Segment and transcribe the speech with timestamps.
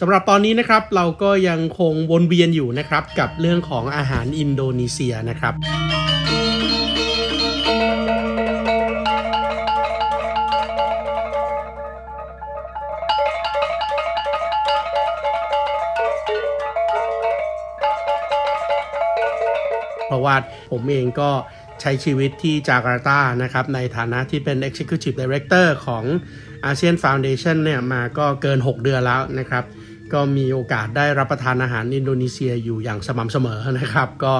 [0.00, 5.54] สำหรับตอนนี้นะครับเราก็ยังคงวนเวียนอยู่นะครับกับเรื่องของอาหารอินโดนีเซียนะครับ
[20.06, 20.36] เพราะว่า
[20.70, 21.30] ผมเองก็
[21.80, 26.04] ใช้ชีวิตที่จาการ์ตานะครับ ในฐานะที่เป็น Executive Director ของ
[26.70, 29.64] ASEAN Foundation เนี่ยมาก็เกิน 6 เดือนแล้วนะครับ
[30.12, 34.34] ก็มีโอกาสได้รับประทานอาหารอินโดนีเซียอยู่อย่างสม่ำเสมอนะครับ ก็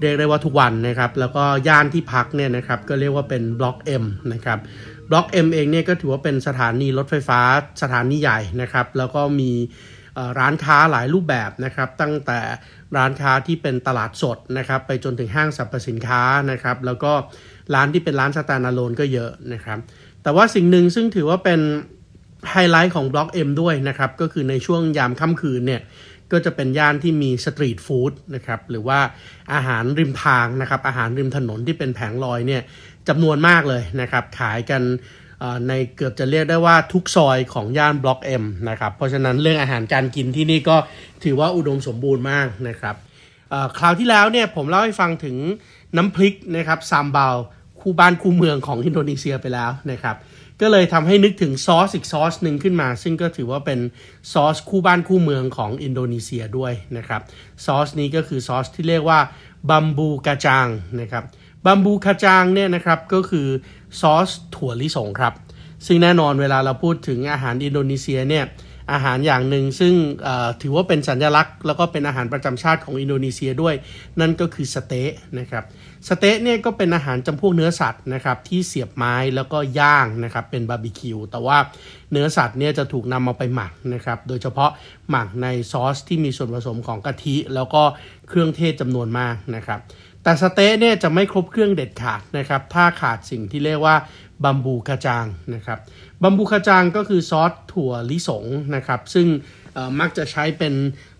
[0.00, 4.58] เรียกได้ว่าทุกวันนะครับ แล้วก็ย่านที่พักเนี่ยนะครับก็เรียกว่าเป็นบล็อก M นะครับ
[5.10, 7.40] บล็อก M เองเนี่ยก็ถือว่าเป็นสถานีรถไฟฟ้า
[7.82, 9.52] สถานีใหญ่นะครับ แล้วก็มี
[10.38, 12.40] ร้านค้าหลายรูปแบบนะครับ ตั้งแต่
[12.96, 17.12] ร้านค้าที่เป็นตลาดสดนะครับ ไปจนถึงห้างสรรพสินค้านะครับ แล้วก็
[17.74, 19.78] ร้านที่เป็นร้าน standalone ก็เยอะนะครับ
[20.22, 21.60] แต่ว่าสิ่งหนึ่งซึ่งถือว่าเป็น
[22.50, 25.82] ไฮไลท์ของบล็อก M ด้วยนะครับ ก็คือในช่วงยามค่ำคืนเนี่ย
[26.32, 28.98] ก็จะเป็นย่านที่มี street food นะครับหรือว่า
[29.52, 32.62] อาหารริมทางนะครับอาหารริมถนนที่เป็นแผงลอยเนี่ย
[33.08, 34.82] จำนวนมากเลยนะครับขายกัน
[35.68, 40.76] ในเกือบจะเรียกได้ว่าทุกซอยของย่านบล็อก M นะครับเพราะฉะนั้นเรื่องอาหารการกินที่นี่ก็
[41.24, 42.96] ถือว่าอุดมสมบูรณ์มากนะครับ
[43.78, 45.36] คราวที่แล้วเนี่ยผมเล่าให้ฟังถึง
[45.96, 47.36] น้ำพริกนะครับ sambal
[47.80, 50.16] คู่บ้านคู่เมืองของอินโดนีเซียไปแล้วนะครับ
[50.60, 53.80] ก็เลยทำให้นึกถึงซอสอีกซอสหนึ่งขึ้นมา ซึ่งก็ถือว่าเป็น
[54.32, 57.20] ซอสคู่บ้านคู่เมืองของอินโดนีเซียด้วยนะครับ
[57.64, 59.20] ซอสนี้ก็คือซอสที่เรียกว่า
[59.70, 60.68] bumbu kacang
[61.00, 61.24] นะครับ
[61.64, 63.46] bumbu kacang เนี่ยนะครับก็คือ
[64.00, 65.34] ซอสถั่วลิสงครับ
[65.86, 68.44] ซึ่งแน่นอนเวลาเราพูดถึงอาหารอินโดนีเซียเนี่ย
[68.92, 69.94] อาหารอย่างหนึ่ง ซึ่ง
[70.62, 73.74] ถือว่าเป็นสัญลักษณ์ แล้วก็เป็นอาหารประจำชาติของอินโดนีเซียด้วย
[74.20, 75.64] นั่นก็คือสเต๊ะนะครับ
[76.08, 81.58] สเต๊ะเนี่ยก็เป็นอาหารจำพวกเนื้อสัตว์นะครับที่เสียบไม้แล้วก็ย่างนะครับเป็นบาร์บีคิวแต่ว่า
[82.12, 84.70] เนื้อสัตว์เนี่ยจะถูกนำมาไปหมักนะครับโดยเฉพาะ
[85.10, 87.82] หมักในซอสที่มีส่วนผสมของกะทิ แล้วก็
[88.28, 89.80] เครื่องเทศจำนวนมากนะครับ
[90.22, 93.96] แต่สเต๊ะเนี่ยจะไม่ครบเครื่องเด็ดขาดนะครับถ้าขาดสิ่งที่เรียกว่า
[94.44, 95.78] bumbu kacang นะครับ
[96.22, 98.44] bumbu kacang ก็คือซอสถั่วลิสง
[98.74, 99.26] นะครับ ซึ่ง
[100.00, 100.74] มักจะใช้เป็น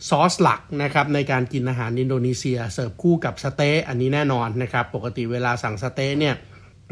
[0.08, 6.34] ซอสหลักนะครับในการกินอาหารอินโดนีเซีย เสิร์ฟคู่กับสเต๊ะอันนี้แน่นอนนะครับ ปกติเวลาสั่งสเต๊ะเนี่ย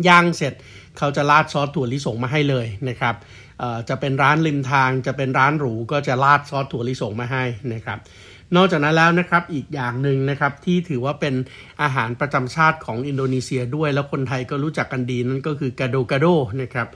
[0.09, 0.55] ย่างเสร็จ
[0.99, 3.15] เขาจะราดซอสถั่วลิสงมาให้เลยนะครับ
[3.89, 7.45] จะเป็นร้านริมทางจะเป็นร้านหรูก็จะราดซอสถั่วลิสงมาให้
[7.75, 7.99] นะครับ
[8.57, 11.35] นอกจากนั้นแล้วนะครับอีกอย่างหนึ่งนะครับที่ถือว่าเป็น
[11.83, 16.27] อาหารประจำชาติของอินโดนีเซียด้วย แล้วคนไทยก็รู้จักกันดีนั่นก็คือกาโดกาโด
[16.63, 16.89] นะครับ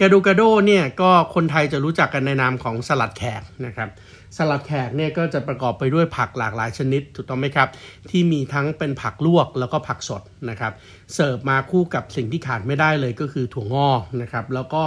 [0.00, 3.88] กาโดกาโดเนี่ยก็คนไทยจะรู้จักกันในนามของสลัดแขกนะครับ
[4.36, 7.68] สลัดแขกเนี่ยก็จะประกอบไปด้วยผักหลากหลายชนิดถูกต้องไหมครับ
[8.10, 10.72] ที่มีทั้งเป็นผักลวกแล้วก็ผักสดนะครับ
[11.14, 14.82] เสิร์ฟมาคู่กับสิ่งที่ขาดไม่ได้เลยก็คือถั่วงอกนะครับแล้วก็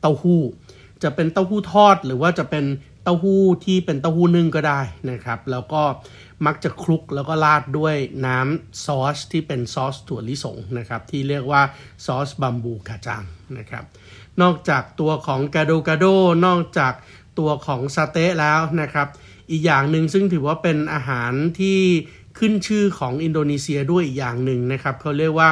[0.00, 0.42] เต้าหู้
[1.02, 2.64] จะเป็นเต้าหู้ทอดหรือว่าจะเป็น
[3.02, 4.80] เต้าหู้ที่เป็นเต้าหู้นึ่งก็ได้
[5.10, 5.82] นะครับ แล้วก็
[6.46, 7.94] มักจะคลุกแล้วก็ราดด้วย
[8.26, 11.62] น้ำซอสที่เป็นซอสถั่วลิสงนะครับ ที่เรียกว่า
[12.06, 13.22] ซอสบัมบูคาจัง
[13.58, 13.84] นะครับ
[14.42, 16.04] นอกจากตัวของกาโดกาโด
[16.46, 16.92] นอกจาก
[17.38, 19.08] ตัวของสเต๊ะแล้วนะครับ
[19.50, 21.78] อีกอย่างหนึ่งซึ่งถือว่าเป็นอาหารที่
[22.38, 25.48] ขึ้นชื่อของอินโดนีเซียด้วยอีกอย่างหนึ่งนะครับเขาเรียกว่า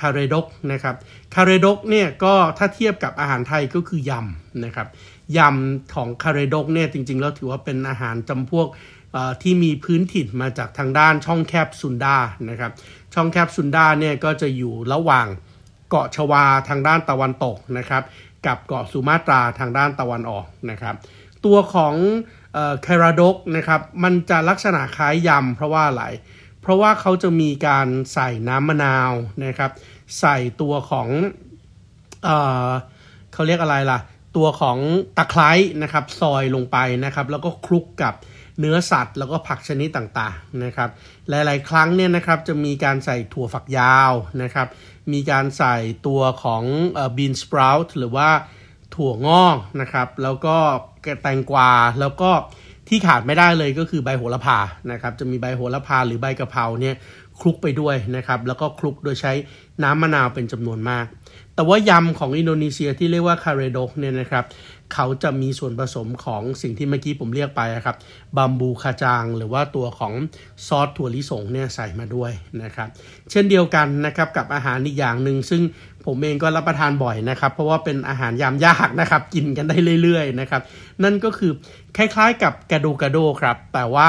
[0.00, 0.96] คาเรดกนะครับ
[1.34, 4.88] คาเรดกเนี่ยก็ถ้าเทียบกับอาหารไทยก็คือยำนะครับ
[5.38, 8.68] ยำของคาเรดกเนี่ยจริง ๆ แล้วถือว่าเป็นอาหารจำพวก
[9.42, 12.16] ที่มีพื้นถิ่นมาจากทางด้านช่องแคบซุนดา
[12.48, 12.72] นะครับ
[13.14, 15.26] ช่องแคบซุนดาเนี่ยก็จะอยู่ระหว่าง
[15.88, 18.02] เกาะชวาทางด้านตะวันตกนะครับ
[18.46, 20.94] กับเกาะสุมาตราทางด้านตะวันออกนะครับ
[21.44, 21.94] ตัวของ
[22.86, 26.04] คาราดกนะครับมันจะลักษณะคล้ายยำเพราะว่าอะไร
[26.60, 29.12] เพราะว่าเขาจะมีการใส่น้ำมะนาว
[29.44, 29.70] นะครับ
[30.20, 31.08] ใส่ตัวของ
[32.24, 32.28] เอ
[33.32, 33.98] เขาเรียกอะไรล่ะ
[34.36, 34.78] ตัวของ
[35.16, 35.50] ตะไคร้
[35.82, 38.14] นะครับซอยลงไปนะครับ แล้วก็คลุกกับ
[38.58, 40.90] เนื้อสัตว์ แล้วก็ผักชนิดต่างๆนะครับ
[41.28, 44.12] หลายๆ ครั้งเนี่ยนะครับจะมีการใส่ถั่วฝักยาว
[44.42, 44.68] นะครับ
[45.12, 45.76] มีการใส่
[46.06, 46.62] ตัวของ
[47.16, 48.28] บีนสปราวท์หรือว่า
[48.94, 50.56] ถั่วงอกนะครับ แล้วก็
[51.22, 52.30] แตงกวาแล้วก็
[52.88, 54.58] ที่ขาดไม่ได้เลยก็คือใบโหระพา
[54.90, 56.94] นะครับ จะมีใบโหระพาหรือใบกะเพราเนี่ย
[57.40, 59.32] คลุกไปด้วยนะครับ แล้วก็คลุกโดยใช้
[59.82, 61.06] น้ำมะนาวเป็นจำนวนมาก
[61.62, 64.44] แต่ว่ายำของอินโดนีเซียที่เรียกว่าคาเรโดกเนี่ยนะครับ
[64.94, 67.96] เขาจะมีส่วนผสมของสิ่งที่เมื่อกี้ผมเรียกไปครับ
[68.36, 70.12] บัมบูคาจาง หรือว่าตัวของ
[70.66, 72.32] ซอสถั่วลิสงเนี่ยใส่มาด้วย
[72.62, 72.88] นะครับ
[73.30, 75.62] เช่นเดียวกันนะครับกับอาหารอีกอย่างหนึ่งซึ่ง
[76.06, 80.62] ผมเองก็รับประทานบ่อยนะครับ เพราะว่าเป็นอาหารยามยากนะครับกินกันได้เรื่อยๆนะครับ
[81.04, 81.52] นั่นก็คือ
[81.96, 84.08] คล้ายๆกับกระดูกระโดครับ แต่ว่า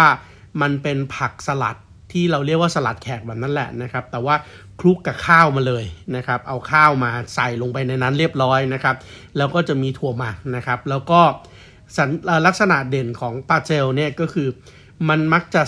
[0.62, 1.78] มันเป็นผักสลัด
[2.18, 4.36] ที่เราเรียกว่าสลัดแขกแบบนั้นแหละนะครับ แต่ว่า
[4.80, 5.86] คลุกกับข้าวมาเลย
[6.16, 8.96] นะครับ เอาข้าวมาใส่ลงไปในนั้นเรียบร้อยนะครับ
[9.38, 11.22] แล้วก็จะมีถั่วหมักนะครับ แล้วก็
[12.46, 14.48] ลักษณะเด่นของปาเจลเนี่ยก็คือ
[15.10, 15.64] มันมักจะ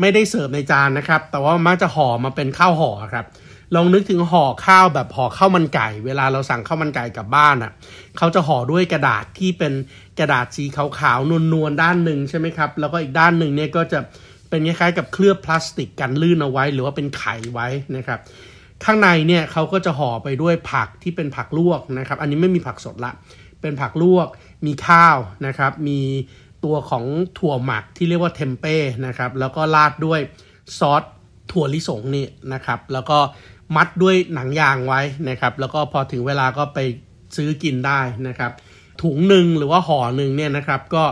[0.00, 3.26] ไม่ได้เสิร์ฟในจานนะครับ แต่ว่ามักจะห่อมาเป็นข้าวห่อครับ
[3.74, 7.72] ลองนึกถึงห่อข้าวแบบห่อข้าวมันไก่ เวลาเราสั่งข้าวมันไก่กลับบ้านอะ่ะ
[8.18, 9.72] เขาจะห่อด้วยกระดาษที่เป็น
[10.18, 14.00] กระดาษสีขาวๆนวลๆด้านหนึ่งใช่ไหมครับ แล้วก็อีกด้านหนึ่งเนี่ยก็จะ
[14.50, 18.20] เป็นคล้ายๆกับเคลือบพลาสติกกันลื่นเอาไว้ หรือว่าเป็นไข่ไว้นะครับ
[18.84, 23.12] ข้างในเนี่ยเขาก็จะห่อไปด้วยผักที่เป็นผักลวกนะครับ อันนี้ไม่มีผักสดละ
[23.60, 24.28] เป็นผักลวก
[24.66, 25.16] มีข้าว
[25.46, 26.00] นะครับ มี
[26.64, 27.04] ตัวของ
[27.38, 30.20] ถั่วหมักที่เรียกว่าเทมเป้นะครับ แล้วก็ราดด้วย
[30.78, 31.02] ซอส
[31.52, 33.18] ถั่วลิสงนี่นะครับ แล้วก็
[33.76, 36.78] มัดด้วยหนังยางไว้นะครับ แล้วก็พอถึงเวลาก็ไป
[37.36, 38.52] ซื้อกินได้นะครับ
[39.02, 41.04] ถุงหนึ่งหรือว่าห่อหนึ่งเนี่ยนะครับ ก็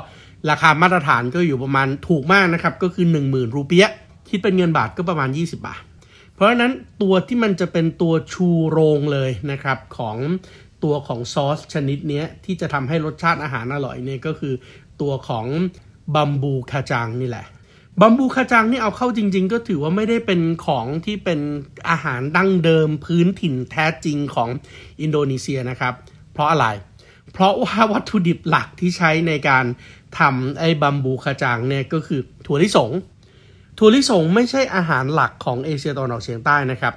[0.51, 3.87] ราคามาตรฐานก็อยู่ประมาณถูกมากนะครับ ก็คือ 10,000 รูเปีย
[4.29, 5.83] คิดเป็นเงินบาทก็ประมาณ 20 บาท
[6.35, 6.73] เพราะฉะนั้น
[7.03, 10.17] ตัวที่มันจะเป็นตัวชูโรงเลยนะครับของ
[10.85, 14.55] ตัวของซอสชนิดนี้ที่จะทำให้รสชาติอาหารอร่อยเนี่ยก็คือ
[15.01, 15.47] ตัวของ
[16.15, 17.47] บัมบูคาจังนี่แหละ
[18.01, 21.41] บัมบูคาจังนี่เอาเข้าจริง ๆ ก็ถือว่าไม่ได้เป็นของที่เป็น
[21.91, 24.49] อาหารดั้งเดิมพื้นถิ่นแท้จริงของ
[25.01, 25.95] อินโดนีเซียนะครับ
[26.33, 26.67] เพราะอะไร
[27.33, 29.65] เพราะว่าวัตถุดิบหลักที่ใช้ในการ
[30.19, 32.91] ทำไอ้บัมบูคาจังเนี่ยก็คือถั่วลิสง
[33.79, 36.95] ถั่วลิสงไม่ใช่อาหารหลักของเอเชียตะวันออกเฉียงใต้นะครับ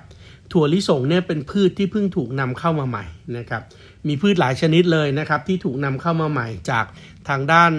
[0.54, 3.06] ถั่วลิสงเนี่ยเป็นพืชที่เพิ่งถูกนำเข้ามาใหม่
[3.38, 3.62] นะครับ
[4.08, 6.86] มีพืชหลายชนิดเลยนะครับที่ถูกนำเข้ามาใหม่จาก
[7.30, 7.72] ทางด้าน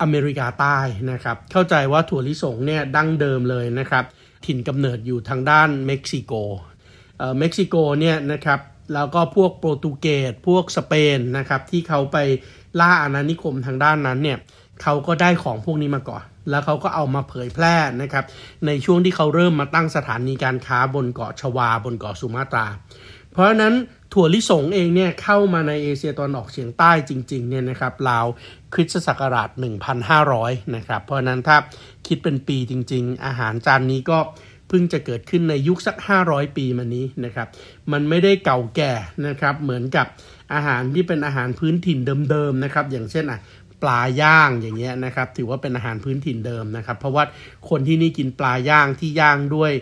[0.00, 0.78] อเมริกาใต้
[1.10, 4.04] นะครับ เข้าใจว่าถั่วลิสงเนี่ยดั้งเดิมเลยนะครับ
[4.46, 6.32] ถิ่นกำเนิดอยู่ทางด้านเม็กซิโก
[7.18, 8.60] เอ่อ เม็กซิโกเนี่ยนะครับ
[8.94, 12.16] แล้วก็พวกโปรตุเกส พวกสเปนนะครับที่เขาไป
[12.80, 14.38] ล่าอาณานิคมทางด้านนั้นเนี่ย
[14.82, 18.24] เขาก็ได้ของพวกนี้มาก่อน แล้วเขาก็เอามาเผยแพร่นะครับ
[18.66, 22.66] ในช่วงที่เขาเริ่มมาตั้งสถานีการค้าบนเกาะชวาบนเกาะสุมาตรา
[23.32, 23.74] เพราะฉะนั้น
[24.12, 28.26] ถั่วลิสงเองเนี่ยเข้ามาในเอเชียตะวันออกเฉียงใต้จริงๆเนี่ยนะครับราว
[28.74, 29.48] คริสตศักราช
[30.12, 31.56] 1,500 นะครับ เพราะนั้นถ้า
[32.06, 34.18] คิดเป็นปีจริง ๆ อาหารจานนี้ก็
[34.68, 35.96] เพิ่งจะเกิดขึ้นในยุคสัก
[36.26, 37.48] 500 ปีมานี้นะครับ
[37.92, 38.92] มันไม่ได้เก่าแก่
[39.26, 40.06] นะครับ เหมือนกับ
[40.54, 41.98] อาหารที่เป็นอาหารพื้นถิ่น
[42.30, 43.38] เดิมๆนะครับ อย่างเช่นอะ
[43.82, 47.24] ปลาย่างอย่างเงี้ยนะครับ ถือว่าเป็นอาหารพื้นถิ่นเดิมนะครับ เพราะว่า
[47.68, 49.72] คนที่นี่กินปลาย่างที่ย่างด้วย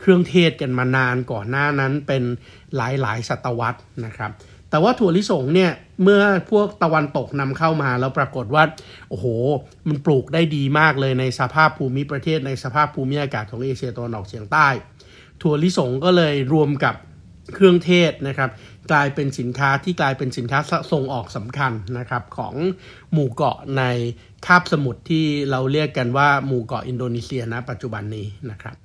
[0.00, 2.22] เครื่องเทศกันมานานก่อนหน้านั้นเป็น
[2.76, 4.30] หลายๆศตวรรษนะครับ
[4.70, 5.70] แต่ว่าถั่วลิสงเนี่ย
[6.02, 8.64] เมื่อพวกตะวันตกนำเข้ามาแล้วปรากฏว่า
[9.10, 9.26] โอ้โห
[9.88, 14.68] มันปลูกได้ดีมากเลยในสภาพภูมิประเทศในสภาพภูมิอากาศของเอเชียตะวันออกเฉียงใต้
[15.42, 16.94] ถั่วลิสงก็เลยรวมกับ
[17.54, 18.50] เครื่องเทศนะครับ
[18.92, 20.58] กลายเป็นสินค้าที่กลายเป็นสินค้า
[20.92, 22.54] ส่งออกสำคัญนะครับของ
[23.12, 23.82] หมู่เกาะใน
[24.46, 28.76] คาบสมุทรที่เราเรียกกันว่าหมู่เกาะอินโดนีเซียนะปัจจุบันนี้นะครับ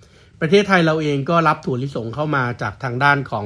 [0.42, 3.46] ประเทศไทยเราเองก็รับถั่วลิสงเข้ามาจากทางด้านของ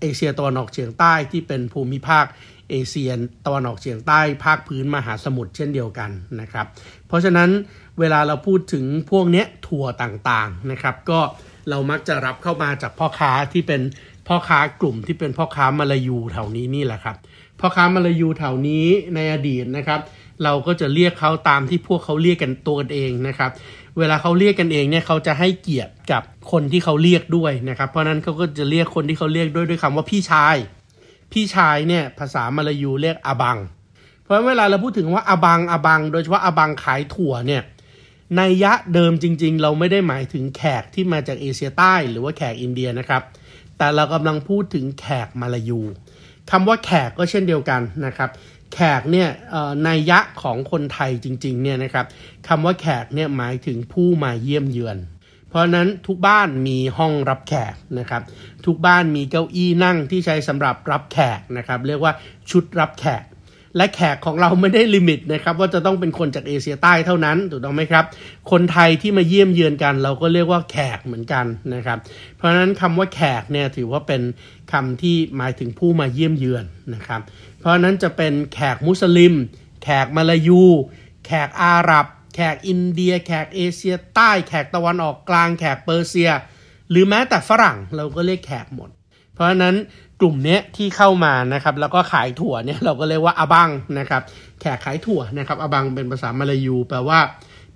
[0.00, 2.24] เอเชียตะวันออกเฉียงใต้ที่เป็นภูมิภาค
[2.70, 3.10] เอเชีย
[3.46, 6.10] ตะวันออกเฉียงใต้ภาคพื้นมหาสมุทรเช่นเดียวกัน
[6.40, 6.66] นะครับ
[7.08, 7.50] เพราะฉะนั้น
[8.00, 11.20] เวลาเราพูดถึงพวกเนี้ยถั่วต่างๆนะครับ ก็
[11.70, 13.80] เรามักจะรับเข้ามาจากพ่อค้าที่เป็น
[14.32, 17.16] พ่อค้ากลุ่มที่เป็นพ่อค้ามาลายูแถวนี้นี่แหละครับ
[17.60, 20.00] พ่อค้ามาลายูแถวนี้ในอดีตนะครับ
[20.44, 23.50] เราก็จะเรียกเขาตามที่พวกเขาเรียกกันตัวกันเองนะครับ
[23.98, 26.22] เวลาเขาเรียกกันเองเนี่ยเขาจะให้เกียรติกับ
[26.52, 30.56] คนที่เขาเรียกด้วยนะครับ เพราะนั้นเขาก็จะเรียกคนที่เขาเรียกด้วยด้วยคำว่าพี่ชาย
[31.32, 33.58] พี่ชายเนี่ยภาษามาลายูเรียกอาบัง
[34.22, 37.62] เพราะเวลาเราพูดถึงว่าอาบังอาบัง โดยเฉพาะอาบังขายถั่วเนี่ย
[38.36, 43.22] ในยะเดิมจริง ๆ เราไม่ได้หมายถึงแขกที่มาจากเอเชียใต้หรือว่าแขกอินเดียนะครับ
[43.82, 45.80] แต่เรากำลังพูดถึงแขกมาลายู
[46.50, 48.30] คำว่าแขกก็เช่นเดียวกันนะครับ
[48.74, 49.28] แขกเนี่ย
[49.84, 52.06] ในยะของคนไทยจริงๆเนี่ยนะครับ
[52.48, 54.98] คำว่าแขกเนี่ยหมายถึงผู้มาเยี่ยมเยือน
[55.48, 58.22] เพราะนั้นทุกบ้านมีห้องรับแขกนะครับ
[58.66, 62.12] ทุกบ้านมีเก้าอี้นั่งที่ใช้สำหรับรับแขกนะครับ เรียกว่า
[62.50, 63.24] ชุดรับแขก
[63.76, 68.04] และแขกของเราไม่ได้ลิมิตนะครับว่าจะต้องเป็นคนจากเอเชียใต้เท่านั้นถูกต้องไหมครับ
[68.50, 71.98] คนไทยที่มาเยี่ยมเยือนกันเราก็เรียกว่าแขกเหมือนกันนะครับ
[72.36, 74.22] เพราะฉะนั้นคำว่าแขกเนี่ยถือว่าเป็น
[74.72, 76.64] คำที่หมายถึงผู้มาเยี่ยมเยือน
[76.94, 77.20] นะครับ
[77.60, 79.34] เพราะนั้นจะเป็นแขกมุสลิม
[79.82, 80.62] แขกมาลายู
[81.26, 86.30] แขกอาหรับ แขกอินเดีย แขกเอเชียใต้แขกตะวันออกกลางแขกเปอร์เซีย
[86.90, 88.90] หรือแม้แต่ฝรั่งเราก็เรียกแขกหมด
[89.34, 89.76] เพราะราะฉะนั้น
[90.24, 94.22] กลุ่มนี้ที่เข้ามานะครับแล้วก็ขายถั่วเนี่ยเราก็เรียกว่าอาบังนะครับ
[94.60, 97.18] แขกขายถั่วนะครับอาบังเป็นภาษามาลายูแปลว่า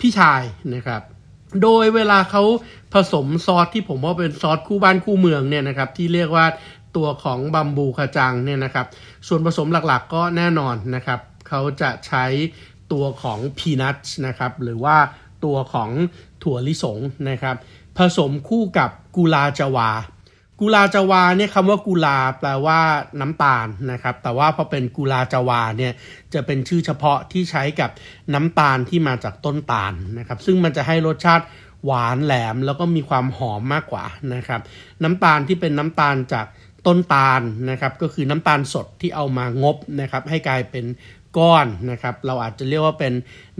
[0.00, 0.42] พี่ชาย
[0.74, 1.02] นะครับ
[1.62, 2.42] โดยเวลาเขา
[2.94, 6.46] ผสมซอสที่ผมว่าเป็นซอสคู่บ้านคู่เมืองเนี่ยนะครับที่เรียกว่า
[6.96, 8.86] ตัวของบัมบูคาจังเนี่ยนะครับ
[9.28, 12.24] ส่วนผสมหลักๆก็แน่นอนนะครับเขาจะใช้
[12.92, 14.96] ตัวของพีนัทนะครับหรือว่า
[15.44, 15.90] ตัวของ
[16.42, 16.98] ถั่วลิสง
[17.30, 17.56] นะครับ
[17.98, 19.90] ผสมคู่กับกุลาจาวา
[20.60, 22.80] กุลาจาวาเนี่ยคำว่ากุลาแปลว่า
[23.20, 25.92] น้ำตาลนะครับ แต่ว่าพอเป็นกุลาจาวาเนี่ย
[26.34, 27.90] จะเป็นชื่อเฉพาะที่ใช้กับ
[28.34, 31.44] น้ำตาลที่มาจากต้นตาลนะครับ ซึ่งมันจะให้รสชาติ
[31.84, 34.60] หวานแหลมแล้วก็มีความหอมมากกว่านะครับ
[35.02, 36.46] น้ำตาลที่เป็นน้ำตาลจาก
[36.86, 40.84] ต้นตาลนะครับ ก็คือน้ำตาลสดที่เอามางบนะครับ ให้กลายเป็น
[41.38, 43.12] ก้อนนะครับ เราอาจจะเรียกว่าเป็น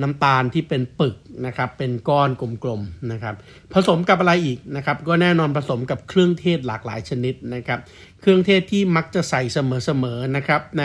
[0.03, 3.35] น้ำตาลที่เป็นปึกนะครับ เป็นก้อนกลมๆนะครับ
[3.73, 7.79] ผสมกับอะไรอีกนะครับ ก็แน่นอนผสมกับเครื่องเทศหลากหลายชนิดนะครับ
[8.21, 10.85] เครื่องเทศที่มักจะใส่เสมอๆนะครับ ใน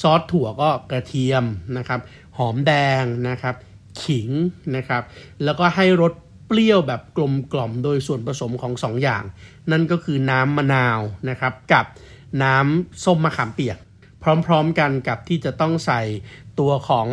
[0.00, 1.44] ซอสถั่วก็กระเทียม
[1.76, 2.00] นะครับ
[2.38, 3.54] หอมแดงนะครับ
[4.02, 4.28] ขิง
[4.76, 5.02] นะครับ
[5.44, 6.12] แล้วก็ให้รส
[6.46, 9.22] เปรี้ยวแบบกลมกล่อมโดยส่วนผสมของ2ออย่าง
[9.70, 11.84] นั่นก็คือน้ำมะนาวนะครับ กับ
[12.42, 13.78] น้ำส้มมะขามเปียก
[14.46, 16.02] พร้อมๆกันกับที่จะต้องใส่
[16.60, 17.08] ตัวของ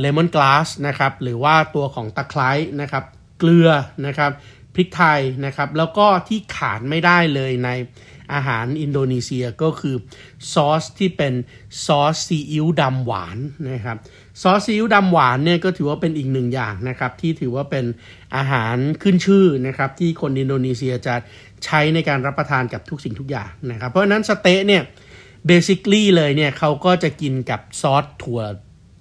[0.00, 3.04] เลมอนกลาสนะครับหรือว่าตัวของตะไคร้นะครับ
[3.38, 3.68] เกลือ
[4.06, 4.30] นะครับ
[4.74, 7.70] พริกไทยนะครับแล้วก็ที่ขาดไม่ได้เลยใน
[8.32, 9.96] อาหารอินโดนีเซียก็คือ
[10.52, 11.34] ซอสที่เป็น
[11.86, 13.38] ซอสซีอิ๊วดำหวาน
[13.70, 13.96] นะครับ
[14.42, 17.84] ซอสซีอิ๊วดำหวานเนี่ยก็ถือว่าเป็นอีกหนึ่งอย่างนะครับที่ถือว่าเป็น
[18.36, 21.14] อาหารขึ้นชื่อนะครับที่คนอินโดนีเซียจะ
[21.64, 24.82] ใช้ในการรับประทานกับทุกสิ่งทุกอย่างนะครับเพราะฉะนั้นสเต๊ะเนี่ย
[25.46, 28.40] basically เลยเนี่ยเขาก็จะกินกับซอสถั่ว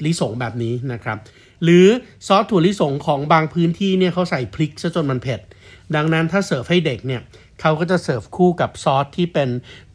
[0.05, 1.17] ลิสงแบบนี้นะครับ
[1.63, 1.85] หรือ
[2.27, 5.39] ซอสถั่วลิสงของบางพื้นที่เนี่ยเขาใส่พริกซะจนมันเผ็ด
[5.95, 7.21] ดังนั้นถ้าเสิร์ฟให้เด็กเนี่ย
[7.61, 9.49] เขาก็จะเสิร์ฟคู่กับซอสที่เป็น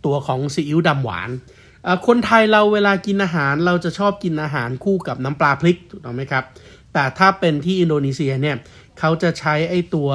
[0.05, 1.31] ตัวของซีอิ๊วดำหวาน
[2.07, 6.45] คนไทยเราเวลากินอาหารเราจะชอบกินอาหารคู่กับน้ำปลาพริกถูกต้องไหมครับ
[6.93, 8.57] แต่ถ้าเป็นที่อินโดนีเซียเนี่ย
[8.99, 10.09] เขาจะใช้ไอ้ตัว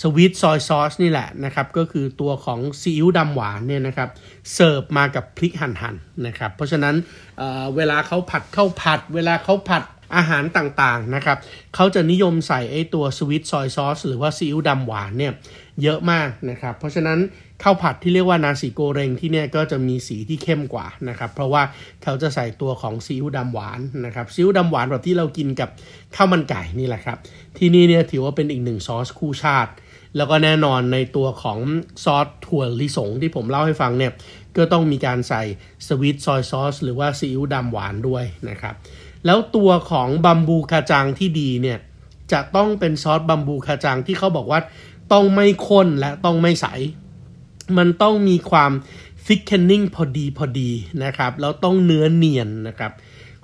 [0.00, 4.08] สวีทซอยซอสนี่แหละนะครับ ก็คือตัวของซีอิ๊วดำหวานเนี่ยนะครับ
[4.54, 5.94] เสิร์ฟมากับพริกหั่นๆน
[6.26, 6.94] นะครับ เพราะฉะนั้น
[7.38, 9.82] เเวลาเขาผัดข้าวผัด เวลาเขาผัด
[10.16, 11.38] อาหารต่างๆนะครับ
[11.74, 15.32] เขาจะนิยมใส่ไอ้ตัวสวีทซอยซอสหรือว่าซีอิ๊วดำหวานเนี่ย
[15.82, 17.18] เยอะมากนะครับ เพราะฉะนั้น
[17.62, 21.62] ข้าวผัดที่เรียกว่านาสีโกเรงที่เนี่ยก็จะมีสีที่เข้มกว่านะครับ เพราะว่า
[22.02, 25.68] เขาจะใส่ตัวของซีอิ๊วดำหวานนะครับซีอิ๊วดำหวานแบบที่เรากินกับ
[26.16, 27.18] ข้าวมันไก่นี่แหละครับ
[27.58, 29.72] ที่นี่เนี่ยถือว่าเป็นอีกหนึ่งซอสคู่ชาติ
[30.16, 31.58] แล้วก็แน่นอนในตัวของ
[32.04, 34.12] ซอสถั่วลิสงที่ผมเล่าให้ฟังเนี่ย
[34.56, 35.42] ก็ต้องมีการใส่
[35.86, 38.74] สวีทซอยซอสหรือว่าซีอิ๊วดำหวานด้วยนะครับ
[39.26, 41.78] แล้วตัวของบัมบูคาจังที่ดีเนี่ย
[42.32, 44.60] จะต้องเป็นซอส bumbu kacang ที่เขาบอกว่า
[45.12, 46.66] ต้องไม่ข้นและต้องไม่ใส
[47.76, 48.72] มันต้องมีความ
[49.24, 50.70] thickening พอดีพอดี
[51.04, 52.92] นะครับ แล้วต้องเนื้อเนียนนะครับ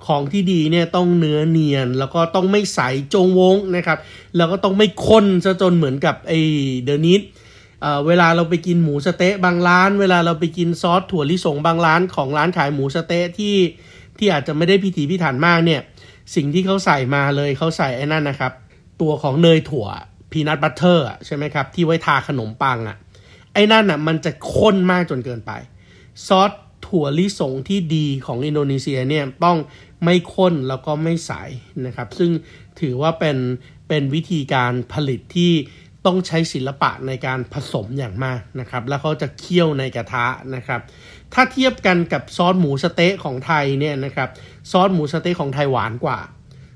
[0.05, 2.79] ของที่ดีเนี่ยต้องเนื้อเนียน แล้วก็ต้องไม่ใส
[3.13, 3.99] จงวงนะครับ
[4.37, 6.33] แล้วก็ต้องไม่ข้นซะจนเหมือนกับไอ
[6.85, 7.21] เดนิส
[8.07, 13.55] เวลาเราไปกินหมูสเต๊ะบางร้าน เวลาเราไปกินซอสถั่วลิสงบางร้านของร้านขายหมูสเต๊ะที่
[14.17, 15.81] ที่อาจจะไม่ได้พิถีพิถันมากเนี่ย
[16.35, 18.53] สิ่งที่เขาใส่มาเลยเขาใส่ไอ้นั่นนะครับ
[19.01, 19.87] ตัวของเนยถั่ว
[20.31, 22.97] พีนัทบัตเตอร์ใช่ไหมครับ ที่ไว้ทาขนมปังอะ่ะ
[23.53, 25.51] ไอ้นั่นอะมันจะข้นมากจนเกินไป
[26.27, 26.51] ซอส
[26.95, 29.57] ถั่วลิสงที่ดีของอินโดนีเซียเนี่ยต้อง
[30.03, 31.31] ไม่ข้นแล้วก็ไม่ใส
[31.85, 32.31] นะครับ ซึ่ง
[32.79, 33.37] ถือว่าเป็น
[33.87, 35.51] เป็นวิธีการผลิตที่
[36.05, 40.25] ต้องใช้ศิลปะในการผสมอย่างมากนะครับ แล้วเขาจะเคี่ยวในกระทะ
[40.55, 40.81] นะครับ
[41.33, 44.29] ถ้าเทียบกันกับซอสหมูสเต๊ะของไทยเนี่ยนะครับ
[44.71, 46.19] ซอสหมูสเต๊ะของไทยหวานกว่า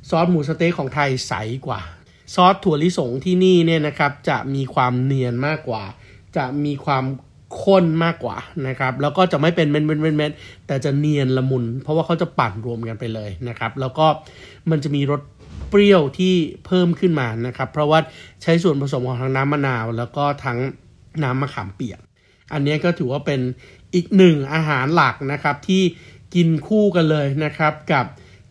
[0.10, 1.34] ซอสหมูสเต๊ะของไทยใส
[1.68, 1.82] กว่า
[2.36, 5.84] ซอสถั่วลิสงที่นี่เนี่ยนะครับจะมีความเนียนมากกว่า
[6.38, 7.04] จะมีความ
[7.64, 8.38] ข้นมากกว่า
[8.68, 10.32] นะครับ แล้วก็จะไม่เป็นเม็ดเม็ดเม็ด
[10.68, 14.06] แต่จะเนียนละมุน เพราะว่าเขาจะปั่นรวมกันไปเลยนะครับ แล้วก็
[14.70, 15.22] มันจะมีรส
[15.70, 16.34] เปรี้ยวที่
[16.66, 18.00] เพิ่มขึ้นมานะครับ เพราะว่า
[18.42, 20.58] ใช้ส่วนผสมของทั้งน้ำมะนาว แล้วก็ทั้ง
[21.24, 22.00] น้ำมะขามเปียก
[22.54, 23.42] อันนี้ก็ถือว่าเป็น
[23.94, 25.84] อีกหนึ่งอาหารหลักนะครับที่
[26.36, 28.06] กินคู่กันเลยนะครับกับ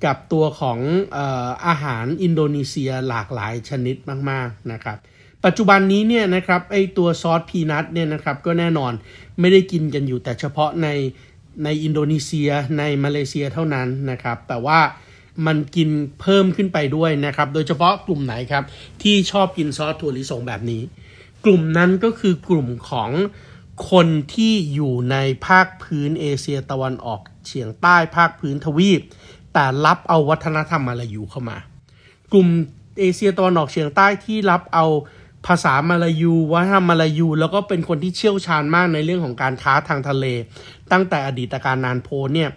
[0.05, 0.78] กับตัวของ
[1.17, 1.19] อ
[1.67, 3.97] อาหารอินโดนีเซียหลากหลายชนิด
[4.31, 4.99] มาก ๆนะครับ
[5.45, 8.92] ปัจจุบันนี้เนี่ยนะครับไอตัวซอสพีนัทเนี่ยนะครับก็แน่นอน
[9.40, 10.88] ไม่ได้กินกันอยู่แต่เฉพาะใน
[11.64, 14.80] ในอินโดนีเซียในมาเลเซียเท่านั้นนะครับ แต่ว่า
[15.47, 15.88] มันกิน
[16.21, 18.64] เพิ่มขึ้นไปด้วยนะครับ โดยเฉพาะกลุ่มไหนครับ
[19.02, 20.83] ที่ชอบกินซอสถั่วลิสงแบบนี้
[21.45, 23.11] กลุ่มนั้นก็คือกลุ่มของ
[23.90, 25.16] คนที่อยู่ใน
[25.47, 29.00] ภาคพื้นเอเชียตะวันออกเฉียงใต้ภาคพื้นทวีป
[29.52, 31.57] แต่รับเอาวัฒนธรรมมาลายูเข้ามา
[32.33, 32.49] กลุ่ม
[32.99, 34.87] เอเชียตะวันออกเฉียงใต้ที่รับเอา
[35.47, 40.25] ภาษามาลายูวัฒนธรรมมาลายู แล้วก็เป็นคนที่เชี่ยวชาญมากในเรื่องของการค้าทางทะเล
[40.92, 42.49] ตั้งแต่อดีตการนานโพเนี่ย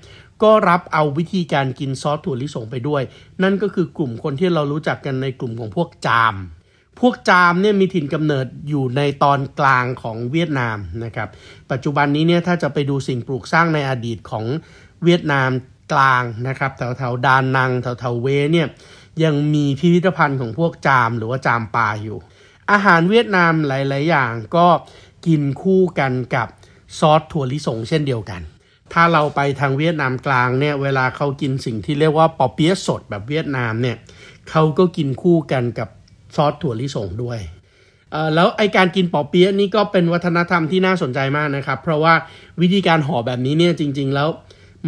[0.43, 3.01] ก็รับเอาวิธีการกินซอสถั่วลิสงไปด้วย
[3.43, 6.35] นั่นก็คือกลุ่มคนที่เรารู้จักกันในกลุ่มของพวกจาม
[6.99, 11.29] พวกจามเนี่ยมีถิ่นกำเนิดอยู่ในตอนกลางของเวียดนามนะครับ
[11.71, 14.45] ปัจจุบันนี้เนี่ยถ้าจะไปดูสิ่งปลูกสร้างในอดีตของ
[15.03, 15.49] เวียดนาม
[15.93, 18.67] กลางนะครับแถวแถวดานนังแถวแถวเวเนี่ย
[19.23, 22.17] ยังมีพิพิธภัณฑ์ของพวกจามหรือว่าจามปลาอยู่
[22.71, 24.67] อาหารเวียดนามหลาย ๆ อย่างก็
[25.27, 26.47] กินคู่กันกับ
[26.99, 28.41] ซอสถั่วลิสงเช่นเดียวกัน
[28.93, 33.97] ถ้าเราไปทางเวียดนามกลางเนี่ยเวลาเขากินสิ่งที่เรียกว่าปอเปี๊ยะสดแบบเวียดนามเนี่ย
[34.49, 35.89] เขาก็กินคู่กันกับ
[36.35, 37.39] ซอสถั่วลิสงด้วย
[38.35, 42.13] แล้วไอการกินปอเปี๊ยะนี่ก็เป็นวัฒนธรรมที่น่าสนใจมากนะครับ เพราะว่า
[42.61, 44.29] วิธีการห่อแบบนี้เนี่ยจริง ๆ แล้ว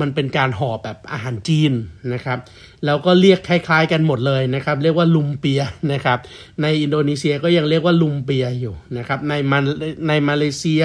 [0.02, 1.74] มันเป็นการห่อแบบอาหารจีน
[2.14, 2.40] นะครับ
[2.86, 5.62] แล้วก็เรียกคล้ายๆกันหมดเลยนะครับ เรียกว่าลุมเปีย
[5.94, 6.20] นะครับ
[6.62, 9.60] ในอินโดนีเซียก็ยังเรียกว่าลุมเปียอยู่นะครับ ในมา
[10.08, 10.84] ในมาเลเซีย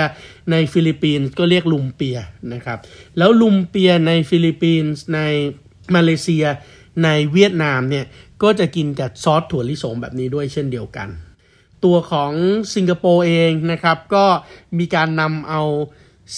[0.51, 2.19] ในฟิลิปปินส์ก็เรียก lumpia
[2.53, 2.79] นะครับ
[3.19, 5.21] แล้ว lumpia ในฟิลิปปินส์ใน
[5.95, 6.45] มาเลเซีย
[7.05, 8.05] ในเวียดนามเนี่ย
[8.43, 11.09] ก็จะกินกับซอสถั่วลิสงแบบนี้ด้วยเช่นเดียวกัน
[11.85, 12.33] ตัวของ
[12.75, 14.25] สิงคโปร์เองนะครับ ก็
[14.79, 15.63] มีการนำเอา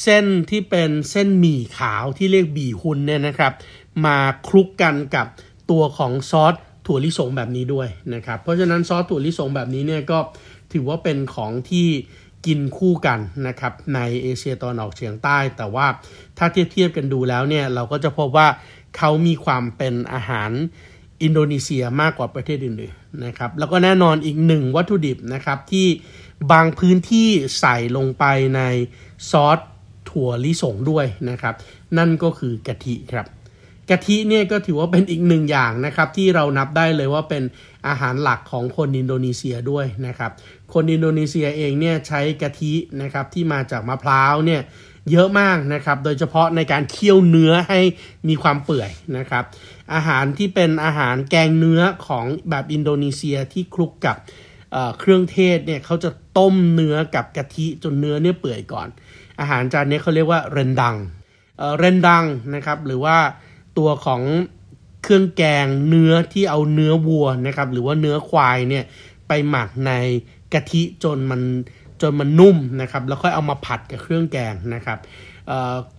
[0.03, 3.53] เส้นที่เป็นเส้นหมี่ขาวที่เรียก bihun เนี่ยนะครับ
[4.05, 5.27] มาคลุกกันกับ
[5.71, 6.55] ตัวของซอส
[6.87, 10.19] ถั่วลิสงแบบนี้ด้วยนะครับ เพราะฉะนั้นซอสถั่วลิสงแบบนี้เนี่ยก็
[10.73, 11.89] ถือว่าเป็นของที่
[12.47, 15.87] กินคู่กันนะครับในเอเชียตอนออกเฉียงใต้ แต่ว่า
[16.39, 18.49] ถ้าเทียบเทียบกันดูแล้วเนี่ยเราก็จะพบว่า
[18.97, 20.51] เขามีความเป็นอาหาร
[21.23, 25.87] อินโดนีเซียมากกว่าประเทศอื่นๆนะครับแล้วก็แน่นอนอีกหนึ่งวัตถุดิบนะครับที่
[26.53, 27.29] บางพื้นที่
[27.61, 28.25] ใส่ลงไป
[28.57, 28.61] ใน
[29.31, 29.59] ซอส
[30.11, 31.55] ถั่วลิสงด้วยนะครับ
[31.99, 33.27] นั่นก็คือกะทิครับ
[33.91, 37.43] กะทิเนี่ยก็ถือว่าเป็นอีกหนึ่งอย่างนะครับ ที่เรานับได้เลยว่าเป็น
[37.89, 40.31] อาหารหลักของคนอินโดนีเซียด้วยนะครับ
[40.75, 44.61] คนอินโดนีเซียเองเนี่ยใช้กะทินะครับที่มาจากมะพร้าวเนี่ย
[45.11, 47.81] เยอะมากนะครับ โดยเฉพาะในการเคี่ยวเนื้อให้
[48.29, 49.45] มีความเปื่อยนะครับ
[49.95, 54.17] อาหารที่เป็นอาหารแกงเนื้อของแบบอินโดนีเซียที่คลุกกับ
[54.99, 58.89] เครื่องเทศเนี่ยเขาจะต้มเนื้อกับกะทิจนเนื้อเนี่ยเปื่อยก่อน
[59.41, 60.97] อาหารจานนี้เขาเรียกว่าเรนดัง
[61.79, 63.17] เรนดังนะครับหรือว่า
[63.79, 64.23] ตัวของ
[65.03, 68.85] เครื่องแกงเนื้อที่เอาเนื้อวัวนะครับหรือว่าเนื้อควายเนี่ย
[69.29, 69.93] ไปหมักใน
[70.53, 71.43] กะทิจนมัน
[72.03, 74.99] จนมันนุ่มนะครับแล้วค่อยเอามาผัดกับเครื่องแกงนะครับ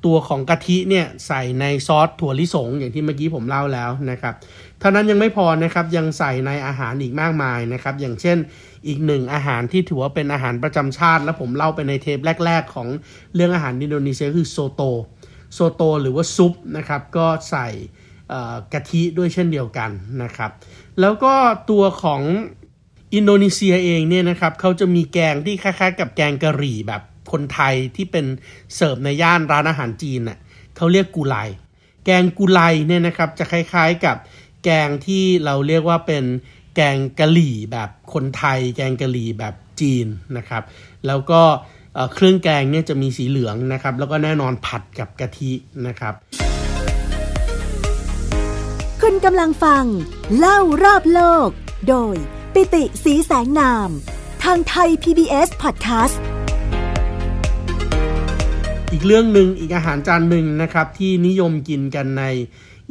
[0.05, 4.33] ตัวของกะทิเนี่ยใส่ในซอสถั่วลิสงอย่างที่เมื่อกี้ผมเล่าแล้วนะครับ
[4.81, 8.37] เท่านั้นยังไม่พอนะครับยังใส่ในอาหารอีกมากมายนะครับ อย่างเช่น
[8.87, 12.87] อีกหนึ่งอาหารที่ถือว่าเป็นอาหารประจำชาติ และผมเล่าไปในเทปแรก ๆ ของ
[13.35, 14.81] เรื่องอาหารอินโดนีเซียคือ soto
[15.53, 17.67] soto หรือว่าซุปนะครับก็ใส่
[18.73, 19.91] กะทิด้วยเช่นเดียวกัน
[20.23, 20.51] นะครับ
[21.01, 21.33] แล้วก็
[21.69, 22.21] ตัวของ
[23.15, 28.25] อินโดนีเซียเองเนี่ยนะครับเขาจะมีแกงที่คล้ายๆ กับแกงกะหรี่แบบคนไทยที่เป็น
[28.75, 30.37] เสิร์ฟในย่านร้านอาหารจีนน่ะ
[30.77, 31.35] เขาเรียก gulai
[32.05, 34.17] แกง gulai เนี่ยนะครับจะคล้ายๆกับ
[34.63, 36.25] แกงที่เราเรียกว่าเป็น
[36.75, 40.63] แกงกะหรี่แบบคนไทย แกงกะหรี่แบบจีนนะครับ
[41.07, 41.41] แล้วก็
[42.13, 45.51] เครื่องแกงเนี่ยจะมีสีเหลืองนะครับ แล้วก็แน่นอนผัดกับกะทิ
[45.87, 46.13] นะครับ
[49.01, 49.83] คุณกำลังฟัง
[50.37, 51.49] เล่ารอบโลก
[51.89, 52.15] โดย
[52.53, 53.89] ปิติสีแสงนาม
[54.43, 56.17] ทางไทย PBS Podcast
[58.91, 62.23] อีกเรื่องหนึ่งอีกอาหารจานหนึ่งนะครับที่นิยมกินกันใน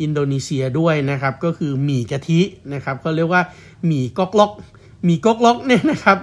[0.01, 2.41] อินโดนีเซียด้วยนะครับ ก็คือหมี่กะทิ
[2.73, 3.43] นะครับเขาเรียกว่า
[3.87, 4.53] หมี่ก๊อกล็อก
[5.05, 6.19] หมี่ก๊อกล็อกเนี่ยนะครับ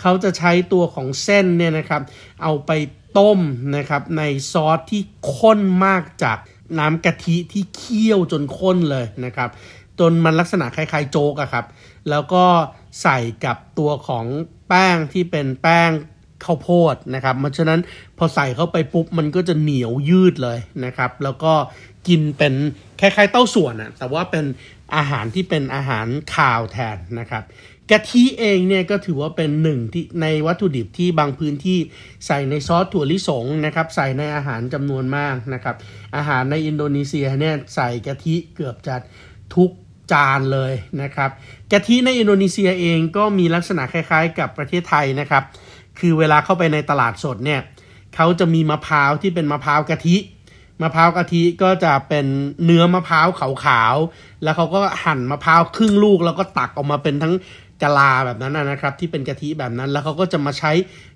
[0.00, 2.02] เขาจะใช้ตัวของเส้นเนี่ยนะครับ
[2.42, 2.70] เอาไป
[3.18, 3.40] ต้ม
[3.76, 5.02] นะครับในซอสที่
[5.36, 6.38] ข้นมากจาก
[6.78, 9.50] น้ำกะทิที่เคี่ยวจนข้นเลยนะครับ
[10.00, 11.64] จนมันลักษณะคล้ายๆโจ๊กอะครับ
[12.10, 12.44] แล้วก็
[13.02, 14.24] ใส่กับตัวของ
[14.68, 15.90] แป้งที่เป็นแป้ง
[16.44, 17.80] ข้าวโพดนะครับเพราะฉะนั้น
[18.18, 21.52] พอใส่เข้าไปปุ๊บมันก็จะเหนียวยืดเลยนะครับ แล้วก็
[22.08, 22.54] กินเป็น
[23.00, 24.44] คล้ายๆเต้าส่วนอะแต่ว่าเป็น
[24.96, 27.44] อาหารที่เป็นอาหารคาวแทนนะครับ
[27.90, 31.78] กะทิเองเนี่ยก็ถือว่าเป็นหนึ่งที่ในวัตถุดิบที่บางพื้นที่
[32.26, 35.76] ใส่ในซอสถั่วลิสงนะครับใส่ในอาหารจำนวนมากนะครับ
[36.16, 38.96] อาหารในอินโดนีเซียเนี่ยใส่กะทิเกือบจะ
[39.54, 39.70] ทุก
[40.12, 41.30] จานเลยนะครับ
[41.72, 45.44] กะทิในอินโดนีเซียเองก็มีลักษณะคล้ายๆ กับประเทศไทยนะครับ
[45.98, 47.60] คือเวลาเข้าไปในตลาดสดเนี่ย
[48.14, 50.16] เขาจะมีมะพร้าวที่เป็นมะพร้าวกะทิ
[50.82, 52.26] มะพร้าวกะทิก็จะเป็น
[52.64, 53.26] เนื้อมะพร้าว
[53.64, 57.34] ขาวๆ แล้วเขาก็หั่นมะพร้าวครึ่งลูกแล้วก็ตักออกมาเป็นทั้ง
[57.82, 60.72] กะลาแบบนั้นนะครับ ที่เป็นกะทิแบบนั้น แล้วเขาก็จะมาใช้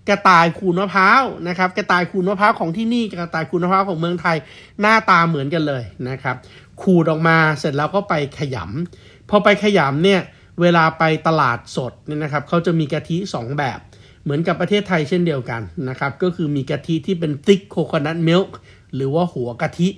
[0.09, 4.37] กระต่ายขูดมะพร้าวนะครับ กระต่ายขูดมะพร้าวของที่นี่กระต่ายขูดมะพร้าวของเมืองไทย
[4.81, 6.37] หน้าตาเหมือนกันเลยนะครับ
[6.83, 10.21] ขูดออกมาเสร็จแล้วก็ไปขยำพอไปขยำเนี่ย
[10.61, 13.79] เวลาไปตลาดสดเนี่ยนะครับเขาจะมีกะทิ 2 แบบ
[14.25, 18.51] เหมือนกับประเทศไทยเช่นเดียวกันนะครับ ก็คือมีกะทิที่เป็น thick coconut milk
[18.95, 19.89] หรือว่าหัวกะทิ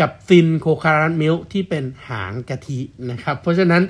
[0.00, 2.80] กับซินโคคารันมิลที่เป็นหางกะทิ
[3.10, 3.82] นะครับ เพราะฉะนั้น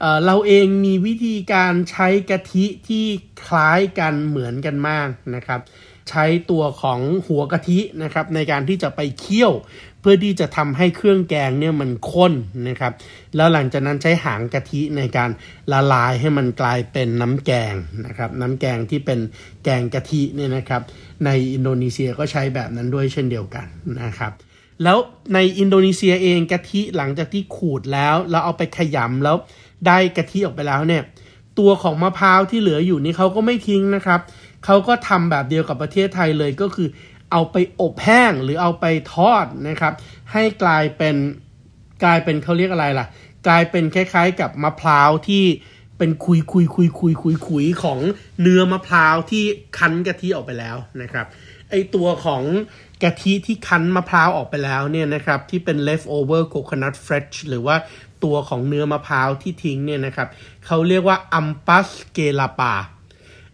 [0.00, 3.04] เเราเองมีวิธีการใช้กะทิที่
[3.44, 5.60] คล้ายกันเหมือนกันมากนะครับ
[6.10, 9.52] ใช้ตัวของหัวกะทินะครับในการที่จะไปเคี่ยว
[10.06, 12.32] พื่อที่จะทำให้เครื่องแกงเนี่ยมันข้น
[12.68, 12.92] นะครับ
[13.36, 15.30] แล้วหลังจากนั้นใช้หางกะทิในการ
[15.72, 17.74] ละลายให้มันกลายเป็นน้ำแกง
[18.06, 19.20] นะครับ น้ำแกงที่เป็น
[19.64, 20.82] แกงกะทิเนี่ยนะครับ
[21.24, 23.66] ในอินโดนีเซียก็ใช้แบบนั้นด้วยเช่นเดียวกัน
[24.02, 24.32] นะครับ
[24.82, 24.98] แล้ว
[25.34, 29.36] ในอินโดนีเซียเองกะทิหลังจากที่ขูดแล้วแล้วเอาไปขยำแล้ว
[29.86, 31.02] ได้กะทิออกไปแล้วเนี่ย
[31.58, 34.20] ตัวของมะพร้าวที่เหลืออยู่นี่เขาก็ไม่ทิ้งนะครับ
[34.64, 36.88] เขาก็ทำแบบเดียวกับประเทศไทยเลยก็คือ
[37.32, 39.92] เอาไปอบแห้งหรือเอาไปทอดนะครับ
[40.32, 41.16] ให้กลายเป็น
[42.04, 43.06] กลายเป็นเขาเรียกอะไรล่ะ
[43.46, 45.44] กลายเป็นคล้ายๆ กับมะพร้าวที่
[45.98, 47.98] เป็นคุยคุยคุยคุยคุยคุยของ
[48.40, 49.44] เนื้อมะพร้าวที่
[49.78, 51.26] คั้นกะทิออกไปแล้วนะครับ
[51.70, 52.42] ไอตัวของ
[53.02, 57.76] กะทิที่คั้นมะพร้าวออกไปแล้วเนี่ยนะครับที่เป็น leftover coconut fresh หรือว่า
[58.24, 60.28] ตัวของเนื้อมะพร้าวที่ทิ้งเนี่ยนะครับ
[60.66, 62.62] เขาเรียกว่า ampas g e l a p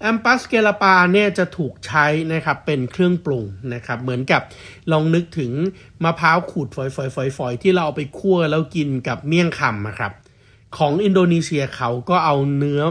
[0.03, 4.43] a อัมปัสเกลาปาเนี่ยจะถูกใช้นะครับเป็นเครื่องปรุงนะครับเหมือนกับ
[4.93, 5.53] ลองนึกถึง
[6.05, 6.79] มะพร้าวขูดฝ
[7.45, 10.13] อยๆๆที่เราเอาไปคั่วแล้วกินกับเมี่ยงคำนะครับ
[10.77, 12.83] ของอินโดนีเซียเขาก็เอาเนื้อ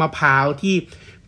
[0.00, 0.76] มะพร้าวที่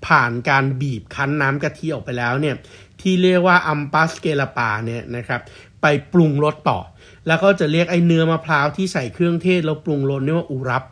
[0.07, 2.57] ผ่านการบีบคั้นน้ำกะทิออกไปแล้วเนี่ย
[3.01, 5.41] ที่เรียกว่าอัมปัสเกลาปาเนี่ยนะครับ
[5.83, 6.79] ไปปรุงรสต่อ
[7.27, 10.85] แล้วก็จะเรียกไอ้เนื้อมะพร้าวที่ใส่เครื่องเทศแล้วปรุงรสเนี่ยว่าอุรับ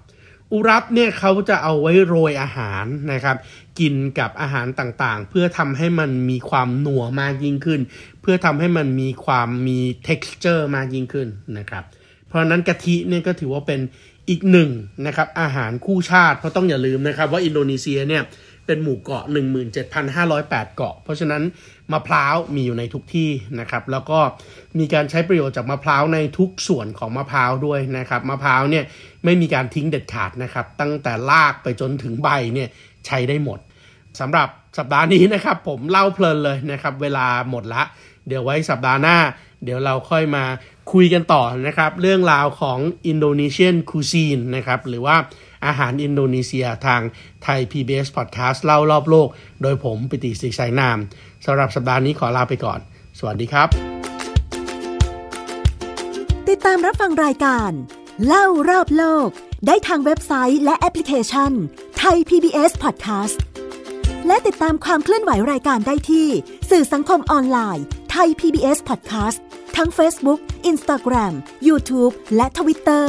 [0.52, 3.36] อุรับเนี่ยเขาจะเอาไว้โรยอาหารนะครับ
[3.78, 7.80] กินกับอาหารต่างๆ เพื่อทำให้มันมีความหนัวมากยิ่งขึ้น
[8.22, 11.84] เพื่อทำให้มันมีความมี texture มากยิ่งขึ้นนะครับ
[12.28, 13.80] เพราะนั้นกะทิเนี่ยก็ถือว่าเป็น
[14.28, 14.70] อีกหนึ่ง
[15.06, 18.22] นะครับอาหารคู่ชาติเพราะต้องอย่าลืมนะครับว่าอินโดนีเซียเนี่ย
[18.68, 19.24] เป็นหมู่เกาะ
[20.00, 21.42] 17,508 เกาะ เพราะฉะนั้น
[21.92, 24.18] มะพร้าวมีอยู่ในทุกที่นะครับ แล้วก็
[24.78, 28.84] มีการใช้ประโยชน์จากมะพร้าวในทุกส่วนของมะพร้าวด้วยนะครับ มะพร้าวเนี่ย
[29.24, 32.68] ไม่มีการทิ้งเด็ดขาดนะครับ ตั้งแต่รากไปจนถึงใบเนี่ย
[33.06, 33.58] ใช้ได้หมด
[34.20, 37.82] สำหรับสัปดาห์นี้นะครับ ผมเล่าเพลินเลยนะครับ เวลาหมดละ
[38.26, 39.16] เดี๋ยวไว้สัปดาห์หน้า
[39.64, 40.44] เดี๋ยวเราค่อยมา
[40.92, 45.16] คุยกันต่อนะครับ เรื่องราวของอินโดนีเซียนคูซีนนะครับ หรือว่า
[45.66, 47.00] อาหารอินโดนีเซียทาง
[47.42, 49.28] ไทย PBS Podcast เล่ารอบโลก
[49.62, 50.98] โดยผมปิติศรีสายนาม
[51.46, 52.80] สำหรับสัปดาห์นี้ขอลาไปก่อน
[53.18, 53.68] สวัสดีครับ
[56.48, 57.70] ติดตามรับฟังรายการ
[58.26, 59.28] เล่ารอบโลก
[59.66, 61.52] ได้ทางเว็บไซต์และแอปพลิเคชัน
[61.98, 63.38] ไทย PBS Podcast
[64.26, 66.28] และติดตามความเคลื่อนไหวรายการได้ที่
[66.70, 69.38] สื่อสังคมออนไลน์ Thai PBS Podcast
[69.76, 70.40] ทั้ง Facebook,
[70.70, 71.32] Instagram,
[71.68, 73.06] YouTube และ Twitter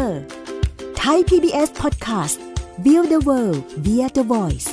[0.99, 2.39] Thai PBS Podcast
[2.83, 4.67] Build the World via the Voice